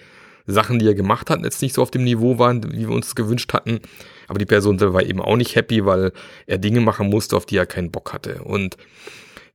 Sachen, 0.46 0.78
die 0.78 0.86
er 0.86 0.94
gemacht 0.94 1.28
hat, 1.28 1.44
jetzt 1.44 1.60
nicht 1.60 1.74
so 1.74 1.82
auf 1.82 1.90
dem 1.90 2.04
Niveau 2.04 2.38
waren, 2.38 2.72
wie 2.72 2.88
wir 2.88 2.94
uns 2.94 3.14
gewünscht 3.14 3.52
hatten. 3.52 3.80
Aber 4.28 4.38
die 4.38 4.46
Person 4.46 4.80
war 4.80 5.02
eben 5.02 5.20
auch 5.20 5.36
nicht 5.36 5.54
happy, 5.54 5.84
weil 5.84 6.12
er 6.46 6.56
Dinge 6.56 6.80
machen 6.80 7.10
musste, 7.10 7.36
auf 7.36 7.44
die 7.44 7.58
er 7.58 7.66
keinen 7.66 7.90
Bock 7.90 8.14
hatte. 8.14 8.42
Und 8.44 8.78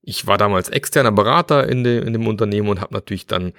ich 0.04 0.28
war 0.28 0.38
damals 0.38 0.70
externer 0.70 1.12
Berater 1.12 1.68
in, 1.68 1.84
de, 1.84 2.06
in 2.06 2.14
dem 2.14 2.28
Unternehmen 2.28 2.70
und 2.70 2.82
habe 2.82 2.94
natürlich 2.94 3.26
dann 3.26 3.54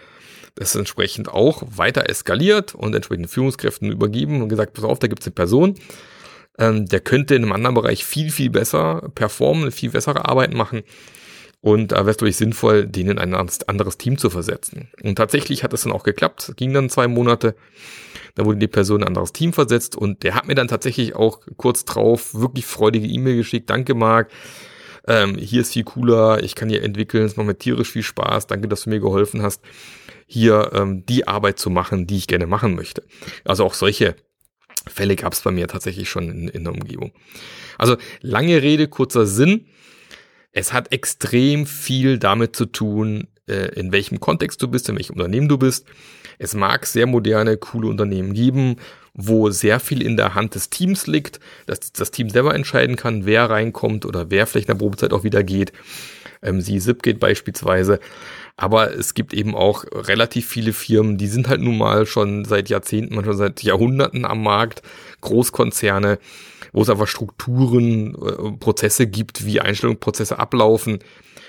das 0.54 0.74
entsprechend 0.76 1.28
auch 1.28 1.62
weiter 1.66 2.08
eskaliert 2.08 2.74
und 2.74 2.94
entsprechend 2.94 3.28
Führungskräften 3.28 3.90
übergeben 3.90 4.42
und 4.42 4.48
gesagt, 4.48 4.74
pass 4.74 4.84
auf, 4.84 4.98
da 4.98 5.08
gibt 5.08 5.22
es 5.22 5.26
eine 5.26 5.34
Person, 5.34 5.74
ähm, 6.58 6.86
der 6.86 7.00
könnte 7.00 7.34
in 7.34 7.42
einem 7.42 7.52
anderen 7.52 7.74
Bereich 7.74 8.04
viel, 8.04 8.30
viel 8.30 8.50
besser 8.50 9.10
performen, 9.14 9.72
viel 9.72 9.90
bessere 9.90 10.28
Arbeit 10.28 10.54
machen. 10.54 10.82
Und 11.60 11.92
da 11.92 12.00
wäre 12.00 12.10
es 12.10 12.18
durch 12.18 12.36
sinnvoll, 12.36 12.86
den 12.86 13.08
in 13.08 13.18
ein 13.18 13.34
anderes 13.34 13.96
Team 13.96 14.18
zu 14.18 14.28
versetzen. 14.28 14.88
Und 15.02 15.16
tatsächlich 15.16 15.64
hat 15.64 15.72
das 15.72 15.84
dann 15.84 15.92
auch 15.92 16.02
geklappt. 16.02 16.52
Ging 16.56 16.74
dann 16.74 16.90
zwei 16.90 17.08
Monate. 17.08 17.56
Da 18.34 18.44
wurde 18.44 18.58
die 18.58 18.68
Person 18.68 18.98
in 18.98 19.04
ein 19.04 19.08
anderes 19.08 19.32
Team 19.32 19.54
versetzt 19.54 19.96
und 19.96 20.24
der 20.24 20.34
hat 20.34 20.46
mir 20.46 20.54
dann 20.54 20.68
tatsächlich 20.68 21.14
auch 21.14 21.40
kurz 21.56 21.86
drauf 21.86 22.34
wirklich 22.34 22.66
freudige 22.66 23.06
E-Mail 23.06 23.36
geschickt. 23.36 23.70
Danke, 23.70 23.94
Marc. 23.94 24.30
Ähm, 25.06 25.36
hier 25.36 25.60
ist 25.60 25.72
viel 25.72 25.84
cooler. 25.84 26.42
Ich 26.42 26.54
kann 26.54 26.68
hier 26.68 26.82
entwickeln. 26.82 27.24
Es 27.24 27.36
macht 27.36 27.46
mir 27.46 27.58
tierisch 27.58 27.90
viel 27.90 28.02
Spaß. 28.02 28.46
Danke, 28.46 28.68
dass 28.68 28.82
du 28.82 28.90
mir 28.90 29.00
geholfen 29.00 29.42
hast 29.42 29.60
hier 30.26 30.70
ähm, 30.74 31.04
die 31.06 31.26
Arbeit 31.26 31.58
zu 31.58 31.70
machen, 31.70 32.06
die 32.06 32.16
ich 32.16 32.26
gerne 32.26 32.46
machen 32.46 32.74
möchte. 32.74 33.02
Also 33.44 33.64
auch 33.64 33.74
solche 33.74 34.16
Fälle 34.86 35.16
gab 35.16 35.32
es 35.32 35.42
bei 35.42 35.50
mir 35.50 35.68
tatsächlich 35.68 36.08
schon 36.08 36.28
in, 36.30 36.48
in 36.48 36.64
der 36.64 36.72
Umgebung. 36.72 37.12
Also 37.78 37.96
lange 38.20 38.62
Rede, 38.62 38.88
kurzer 38.88 39.26
Sinn. 39.26 39.66
Es 40.52 40.72
hat 40.72 40.92
extrem 40.92 41.66
viel 41.66 42.18
damit 42.18 42.54
zu 42.54 42.66
tun, 42.66 43.28
äh, 43.48 43.74
in 43.78 43.92
welchem 43.92 44.20
Kontext 44.20 44.62
du 44.62 44.68
bist, 44.68 44.88
in 44.88 44.96
welchem 44.96 45.14
Unternehmen 45.14 45.48
du 45.48 45.58
bist. 45.58 45.86
Es 46.38 46.54
mag 46.54 46.86
sehr 46.86 47.06
moderne, 47.06 47.56
coole 47.56 47.88
Unternehmen 47.88 48.34
geben, 48.34 48.76
wo 49.14 49.50
sehr 49.50 49.80
viel 49.80 50.02
in 50.02 50.16
der 50.16 50.34
Hand 50.34 50.54
des 50.56 50.70
Teams 50.70 51.06
liegt, 51.06 51.40
dass 51.66 51.92
das 51.92 52.10
Team 52.10 52.28
selber 52.28 52.54
entscheiden 52.54 52.96
kann, 52.96 53.26
wer 53.26 53.48
reinkommt 53.48 54.04
oder 54.04 54.30
wer 54.30 54.46
vielleicht 54.46 54.68
in 54.68 54.74
der 54.74 54.80
Probezeit 54.84 55.12
auch 55.12 55.24
wieder 55.24 55.42
geht. 55.42 55.72
Ähm, 56.42 56.60
sie 56.60 56.78
Zipgate 56.80 57.18
beispielsweise. 57.18 58.00
Aber 58.56 58.94
es 58.96 59.14
gibt 59.14 59.34
eben 59.34 59.54
auch 59.54 59.84
relativ 59.92 60.48
viele 60.48 60.72
Firmen, 60.72 61.18
die 61.18 61.26
sind 61.26 61.48
halt 61.48 61.60
nun 61.60 61.76
mal 61.76 62.06
schon 62.06 62.44
seit 62.44 62.68
Jahrzehnten, 62.68 63.16
manchmal 63.16 63.36
seit 63.36 63.62
Jahrhunderten 63.62 64.24
am 64.24 64.42
Markt, 64.42 64.82
Großkonzerne, 65.22 66.18
wo 66.72 66.82
es 66.82 66.90
einfach 66.90 67.08
Strukturen, 67.08 68.14
äh, 68.14 68.56
Prozesse 68.58 69.06
gibt, 69.06 69.44
wie 69.44 69.60
Einstellungsprozesse 69.60 70.38
ablaufen. 70.38 71.00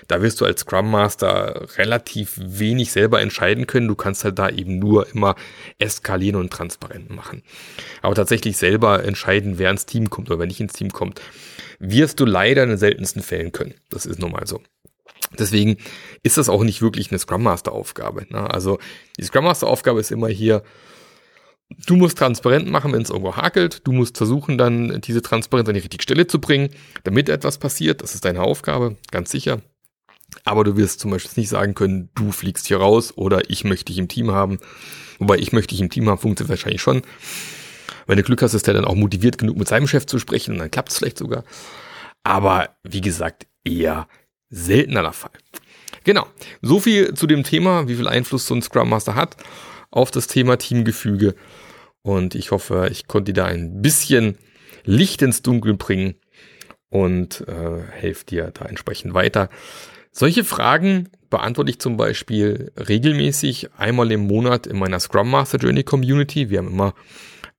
Da 0.07 0.21
wirst 0.21 0.39
du 0.39 0.45
als 0.45 0.61
Scrum 0.61 0.91
Master 0.91 1.67
relativ 1.77 2.39
wenig 2.39 2.91
selber 2.91 3.21
entscheiden 3.21 3.65
können. 3.65 3.87
Du 3.87 3.95
kannst 3.95 4.23
halt 4.23 4.37
da 4.37 4.49
eben 4.49 4.77
nur 4.77 5.07
immer 5.13 5.35
eskalieren 5.79 6.39
und 6.39 6.51
transparent 6.51 7.09
machen. 7.09 7.41
Aber 8.01 8.13
tatsächlich 8.13 8.57
selber 8.57 9.03
entscheiden, 9.03 9.57
wer 9.57 9.71
ins 9.71 9.87
Team 9.87 10.09
kommt 10.09 10.29
oder 10.29 10.39
wer 10.39 10.47
nicht 10.47 10.61
ins 10.61 10.73
Team 10.73 10.91
kommt, 10.91 11.21
wirst 11.79 12.19
du 12.19 12.25
leider 12.25 12.63
in 12.63 12.69
den 12.69 12.77
seltensten 12.77 13.23
Fällen 13.23 13.51
können. 13.51 13.73
Das 13.89 14.05
ist 14.05 14.19
nun 14.19 14.31
mal 14.31 14.45
so. 14.45 14.61
Deswegen 15.39 15.77
ist 16.23 16.37
das 16.37 16.49
auch 16.49 16.63
nicht 16.63 16.81
wirklich 16.81 17.11
eine 17.11 17.19
Scrum 17.19 17.43
Master 17.43 17.71
Aufgabe. 17.71 18.25
Ne? 18.29 18.49
Also 18.49 18.79
die 19.17 19.23
Scrum 19.23 19.45
Master 19.45 19.67
Aufgabe 19.67 19.99
ist 19.99 20.11
immer 20.11 20.27
hier, 20.27 20.63
du 21.87 21.95
musst 21.95 22.17
transparent 22.17 22.69
machen, 22.69 22.93
wenn 22.93 23.01
es 23.01 23.09
irgendwo 23.09 23.35
hakelt. 23.35 23.85
Du 23.87 23.91
musst 23.91 24.17
versuchen, 24.17 24.57
dann 24.57 25.01
diese 25.01 25.21
Transparenz 25.21 25.67
an 25.67 25.75
die 25.75 25.81
richtige 25.81 26.03
Stelle 26.03 26.27
zu 26.27 26.39
bringen, 26.39 26.69
damit 27.03 27.29
etwas 27.29 27.57
passiert. 27.57 28.01
Das 28.01 28.15
ist 28.15 28.25
deine 28.25 28.41
Aufgabe, 28.41 28.97
ganz 29.11 29.31
sicher. 29.31 29.61
Aber 30.43 30.63
du 30.63 30.75
wirst 30.75 30.99
zum 30.99 31.11
Beispiel 31.11 31.31
nicht 31.41 31.49
sagen 31.49 31.75
können, 31.75 32.09
du 32.15 32.31
fliegst 32.31 32.67
hier 32.67 32.77
raus 32.77 33.13
oder 33.15 33.49
ich 33.49 33.63
möchte 33.63 33.85
dich 33.85 33.97
im 33.97 34.07
Team 34.07 34.31
haben. 34.31 34.59
Wobei 35.19 35.37
ich 35.37 35.53
möchte 35.53 35.69
dich 35.69 35.81
im 35.81 35.89
Team 35.89 36.09
haben, 36.09 36.17
funktioniert 36.17 36.49
wahrscheinlich 36.49 36.81
schon. 36.81 37.03
Wenn 38.07 38.17
du 38.17 38.23
Glück 38.23 38.41
hast, 38.41 38.53
ist 38.53 38.67
der 38.67 38.73
dann 38.73 38.85
auch 38.85 38.95
motiviert 38.95 39.37
genug, 39.37 39.57
mit 39.57 39.67
seinem 39.67 39.87
Chef 39.87 40.05
zu 40.05 40.19
sprechen 40.19 40.53
und 40.53 40.59
dann 40.59 40.71
klappt 40.71 40.91
es 40.91 40.97
vielleicht 40.97 41.17
sogar. 41.17 41.43
Aber 42.23 42.75
wie 42.83 43.01
gesagt, 43.01 43.47
eher 43.63 44.07
seltener 44.49 45.01
der 45.01 45.13
Fall. 45.13 45.31
Genau, 46.03 46.27
so 46.61 46.79
viel 46.79 47.13
zu 47.15 47.25
dem 47.25 47.43
Thema, 47.43 47.87
wie 47.87 47.95
viel 47.95 48.07
Einfluss 48.07 48.45
so 48.45 48.53
ein 48.53 48.61
Scrum 48.61 48.89
Master 48.89 49.15
hat 49.15 49.37
auf 49.89 50.11
das 50.11 50.27
Thema 50.27 50.57
Teamgefüge. 50.57 51.35
Und 52.03 52.35
ich 52.35 52.51
hoffe, 52.51 52.89
ich 52.91 53.07
konnte 53.07 53.33
dir 53.33 53.41
da 53.41 53.47
ein 53.47 53.81
bisschen 53.81 54.37
Licht 54.83 55.23
ins 55.23 55.41
Dunkel 55.41 55.73
bringen 55.73 56.15
und 56.89 57.43
äh, 57.47 57.81
helfe 57.91 58.25
dir 58.25 58.51
da 58.53 58.65
entsprechend 58.65 59.15
weiter. 59.15 59.49
Solche 60.11 60.43
Fragen 60.43 61.09
beantworte 61.29 61.71
ich 61.71 61.79
zum 61.79 61.97
Beispiel 61.97 62.71
regelmäßig 62.77 63.69
einmal 63.75 64.11
im 64.11 64.27
Monat 64.27 64.67
in 64.67 64.77
meiner 64.77 64.99
Scrum 64.99 65.31
Master 65.31 65.57
Journey 65.57 65.83
Community. 65.83 66.49
Wir 66.49 66.59
haben 66.59 66.67
immer 66.67 66.93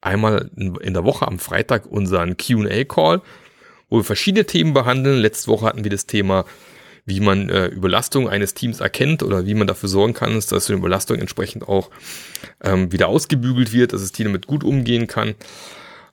einmal 0.00 0.50
in 0.54 0.94
der 0.94 1.04
Woche 1.04 1.26
am 1.26 1.38
Freitag 1.38 1.86
unseren 1.86 2.36
Q&A 2.36 2.84
Call, 2.84 3.22
wo 3.88 3.96
wir 3.96 4.04
verschiedene 4.04 4.46
Themen 4.46 4.72
behandeln. 4.72 5.18
Letzte 5.18 5.50
Woche 5.50 5.66
hatten 5.66 5.84
wir 5.84 5.90
das 5.90 6.06
Thema 6.06 6.44
wie 7.06 7.20
man 7.20 7.48
äh, 7.48 7.66
Überlastung 7.66 8.28
eines 8.28 8.52
Teams 8.52 8.80
erkennt 8.80 9.22
oder 9.22 9.46
wie 9.46 9.54
man 9.54 9.68
dafür 9.68 9.88
sorgen 9.88 10.12
kann, 10.12 10.34
dass 10.34 10.68
eine 10.68 10.78
Überlastung 10.78 11.18
entsprechend 11.18 11.68
auch 11.68 11.90
ähm, 12.62 12.92
wieder 12.92 13.08
ausgebügelt 13.08 13.72
wird, 13.72 13.92
dass 13.92 14.02
das 14.02 14.12
Team 14.12 14.26
damit 14.26 14.48
gut 14.48 14.64
umgehen 14.64 15.06
kann. 15.06 15.36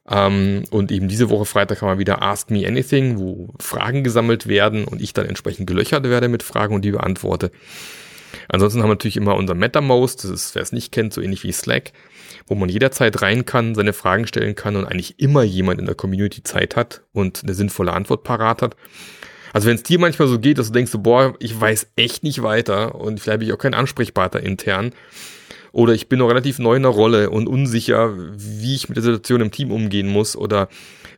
Ähm, 0.07 0.63
und 0.69 0.91
eben 0.91 1.07
diese 1.07 1.29
Woche 1.29 1.45
Freitag 1.45 1.81
haben 1.81 1.89
wir 1.89 2.00
wieder 2.00 2.21
Ask 2.21 2.51
Me 2.51 2.67
Anything, 2.67 3.17
wo 3.17 3.53
Fragen 3.59 4.03
gesammelt 4.03 4.47
werden 4.47 4.85
und 4.85 5.01
ich 5.01 5.13
dann 5.13 5.25
entsprechend 5.25 5.65
gelöchert 5.65 6.03
werde 6.03 6.27
mit 6.27 6.43
Fragen 6.43 6.75
und 6.75 6.85
die 6.85 6.91
beantworte. 6.91 7.51
Ansonsten 8.50 8.81
haben 8.81 8.89
wir 8.89 8.95
natürlich 8.95 9.17
immer 9.17 9.35
unser 9.35 9.55
MetaMost, 9.55 10.23
das 10.23 10.31
ist, 10.31 10.55
wer 10.55 10.62
es 10.62 10.71
nicht 10.71 10.91
kennt, 10.91 11.13
so 11.13 11.21
ähnlich 11.21 11.43
wie 11.43 11.51
Slack, 11.51 11.91
wo 12.45 12.55
man 12.55 12.69
jederzeit 12.69 13.21
rein 13.21 13.45
kann, 13.45 13.73
seine 13.73 13.93
Fragen 13.93 14.27
stellen 14.27 14.55
kann 14.55 14.75
und 14.75 14.85
eigentlich 14.85 15.19
immer 15.19 15.43
jemand 15.43 15.79
in 15.79 15.85
der 15.85 15.95
Community 15.95 16.43
Zeit 16.43 16.75
hat 16.75 17.01
und 17.13 17.43
eine 17.43 17.53
sinnvolle 17.53 17.93
Antwort 17.93 18.23
parat 18.23 18.62
hat. 18.62 18.75
Also 19.53 19.67
wenn 19.69 19.75
es 19.75 19.83
dir 19.83 20.00
manchmal 20.00 20.27
so 20.27 20.39
geht, 20.39 20.57
dass 20.57 20.67
du 20.67 20.74
denkst, 20.74 20.91
boah, 20.98 21.36
ich 21.39 21.60
weiß 21.60 21.91
echt 21.95 22.24
nicht 22.24 22.41
weiter 22.41 22.95
und 22.95 23.19
vielleicht 23.19 23.36
habe 23.36 23.43
ich 23.45 23.53
auch 23.53 23.60
keinen 23.60 23.75
Ansprechpartner 23.75 24.41
intern 24.41 24.91
oder 25.72 25.93
ich 25.93 26.10
bin 26.10 26.19
noch 26.19 26.27
relativ 26.27 26.60
neu 26.60 26.75
in 26.75 26.83
der 26.83 26.91
Rolle 26.91 27.29
und 27.29 27.48
unsicher, 27.48 28.13
wie 28.36 28.75
ich 28.75 28.89
mit 28.89 28.95
der 28.95 29.03
Situation 29.03 29.41
im 29.41 29.51
Team 29.51 29.72
umgehen 29.72 30.10
muss 30.10 30.36
oder 30.36 30.69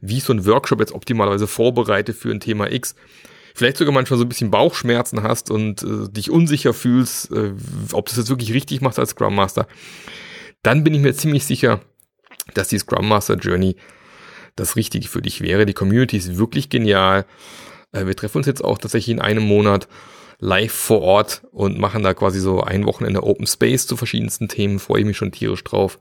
wie 0.01 0.17
ich 0.17 0.23
so 0.25 0.33
einen 0.33 0.45
Workshop 0.45 0.81
jetzt 0.81 0.91
optimalerweise 0.91 1.47
vorbereite 1.47 2.13
für 2.13 2.29
ein 2.29 2.41
Thema 2.41 2.71
X, 2.71 2.95
vielleicht 3.53 3.77
sogar 3.77 3.93
manchmal 3.93 4.17
so 4.19 4.25
ein 4.25 4.29
bisschen 4.29 4.51
Bauchschmerzen 4.51 5.23
hast 5.23 5.49
und 5.49 5.83
äh, 5.83 6.09
dich 6.09 6.29
unsicher 6.29 6.73
fühlst, 6.73 7.31
äh, 7.31 7.53
ob 7.93 8.05
du 8.05 8.11
das 8.11 8.17
jetzt 8.17 8.29
wirklich 8.29 8.53
richtig 8.53 8.81
machst 8.81 8.99
als 8.99 9.11
Scrum 9.11 9.33
Master, 9.33 9.65
dann 10.61 10.83
bin 10.83 10.93
ich 10.93 11.01
mir 11.01 11.13
ziemlich 11.13 11.45
sicher, 11.45 11.79
dass 12.53 12.67
die 12.67 12.79
Scrum 12.79 13.07
Master 13.07 13.35
Journey 13.35 13.77
das 14.57 14.75
Richtige 14.75 15.07
für 15.07 15.21
dich 15.21 15.41
wäre. 15.41 15.65
Die 15.65 15.73
Community 15.73 16.17
ist 16.17 16.37
wirklich 16.37 16.69
genial. 16.69 17.25
Äh, 17.95 18.05
wir 18.05 18.15
treffen 18.15 18.37
uns 18.37 18.47
jetzt 18.47 18.63
auch 18.63 18.77
tatsächlich 18.77 19.13
in 19.13 19.21
einem 19.21 19.43
Monat 19.43 19.87
live 20.39 20.73
vor 20.73 21.01
Ort 21.01 21.43
und 21.51 21.79
machen 21.79 22.03
da 22.03 22.13
quasi 22.13 22.39
so 22.39 22.61
ein 22.61 22.85
Wochenende 22.85 23.23
Open 23.23 23.47
Space 23.47 23.87
zu 23.87 23.95
verschiedensten 23.95 24.49
Themen. 24.49 24.79
Freue 24.79 24.99
ich 24.99 25.05
mich 25.05 25.17
schon 25.17 25.31
tierisch 25.31 25.63
drauf. 25.63 25.97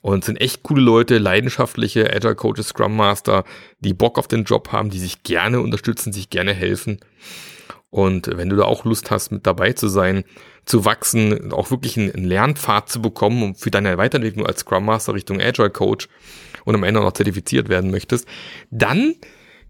Und 0.00 0.24
sind 0.24 0.40
echt 0.40 0.62
coole 0.62 0.82
Leute, 0.82 1.18
leidenschaftliche 1.18 2.14
Agile 2.14 2.36
Coaches, 2.36 2.68
Scrum 2.68 2.94
Master, 2.94 3.44
die 3.80 3.94
Bock 3.94 4.16
auf 4.16 4.28
den 4.28 4.44
Job 4.44 4.70
haben, 4.70 4.90
die 4.90 5.00
sich 5.00 5.24
gerne 5.24 5.60
unterstützen, 5.60 6.12
sich 6.12 6.30
gerne 6.30 6.54
helfen. 6.54 7.00
Und 7.90 8.30
wenn 8.36 8.48
du 8.48 8.54
da 8.54 8.64
auch 8.64 8.84
Lust 8.84 9.10
hast, 9.10 9.32
mit 9.32 9.46
dabei 9.46 9.72
zu 9.72 9.88
sein, 9.88 10.22
zu 10.66 10.84
wachsen, 10.84 11.52
auch 11.52 11.70
wirklich 11.70 11.96
einen 11.96 12.24
Lernpfad 12.24 12.88
zu 12.90 13.02
bekommen 13.02 13.42
um 13.42 13.54
für 13.54 13.70
deine 13.70 13.96
Weiterentwicklung 13.96 14.46
als 14.46 14.60
Scrum 14.60 14.84
Master 14.84 15.14
Richtung 15.14 15.40
Agile 15.40 15.70
Coach 15.70 16.08
und 16.64 16.74
am 16.74 16.84
Ende 16.84 17.00
noch 17.00 17.12
zertifiziert 17.12 17.68
werden 17.68 17.90
möchtest, 17.90 18.28
dann 18.70 19.14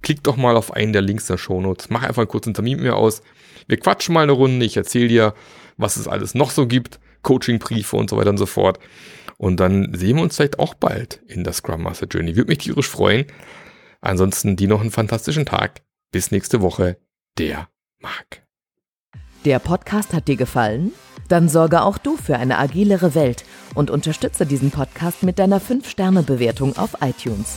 klick 0.02 0.22
doch 0.22 0.36
mal 0.36 0.56
auf 0.56 0.72
einen 0.72 0.92
der 0.92 1.02
Links 1.02 1.26
der 1.26 1.38
Shownotes. 1.38 1.90
Mach 1.90 2.02
einfach 2.02 2.22
einen 2.22 2.28
kurzen 2.28 2.54
Termin 2.54 2.76
mit 2.76 2.86
mir 2.86 2.96
aus. 2.96 3.22
Wir 3.66 3.78
quatschen 3.78 4.14
mal 4.14 4.22
eine 4.22 4.32
Runde. 4.32 4.64
Ich 4.64 4.76
erzähle 4.76 5.08
dir, 5.08 5.34
was 5.76 5.96
es 5.96 6.08
alles 6.08 6.34
noch 6.34 6.50
so 6.50 6.66
gibt. 6.66 7.00
Coachingbriefe 7.22 7.96
und 7.96 8.10
so 8.10 8.16
weiter 8.16 8.30
und 8.30 8.38
so 8.38 8.46
fort. 8.46 8.78
Und 9.36 9.60
dann 9.60 9.94
sehen 9.94 10.16
wir 10.16 10.22
uns 10.22 10.36
vielleicht 10.36 10.58
auch 10.58 10.74
bald 10.74 11.20
in 11.26 11.44
der 11.44 11.52
Scrum 11.52 11.82
Master 11.82 12.06
Journey. 12.06 12.36
Würde 12.36 12.48
mich 12.48 12.58
tierisch 12.58 12.88
freuen. 12.88 13.26
Ansonsten 14.00 14.56
dir 14.56 14.68
noch 14.68 14.80
einen 14.80 14.90
fantastischen 14.90 15.46
Tag. 15.46 15.82
Bis 16.10 16.30
nächste 16.30 16.60
Woche. 16.60 16.98
Der 17.38 17.68
Marc. 18.00 18.42
Der 19.44 19.58
Podcast 19.58 20.12
hat 20.12 20.28
dir 20.28 20.36
gefallen? 20.36 20.92
Dann 21.28 21.48
sorge 21.48 21.82
auch 21.82 21.98
du 21.98 22.16
für 22.16 22.36
eine 22.36 22.58
agilere 22.58 23.14
Welt 23.14 23.44
und 23.74 23.90
unterstütze 23.90 24.46
diesen 24.46 24.70
Podcast 24.70 25.22
mit 25.22 25.38
deiner 25.38 25.60
5-Sterne-Bewertung 25.60 26.76
auf 26.76 26.96
iTunes. 27.02 27.56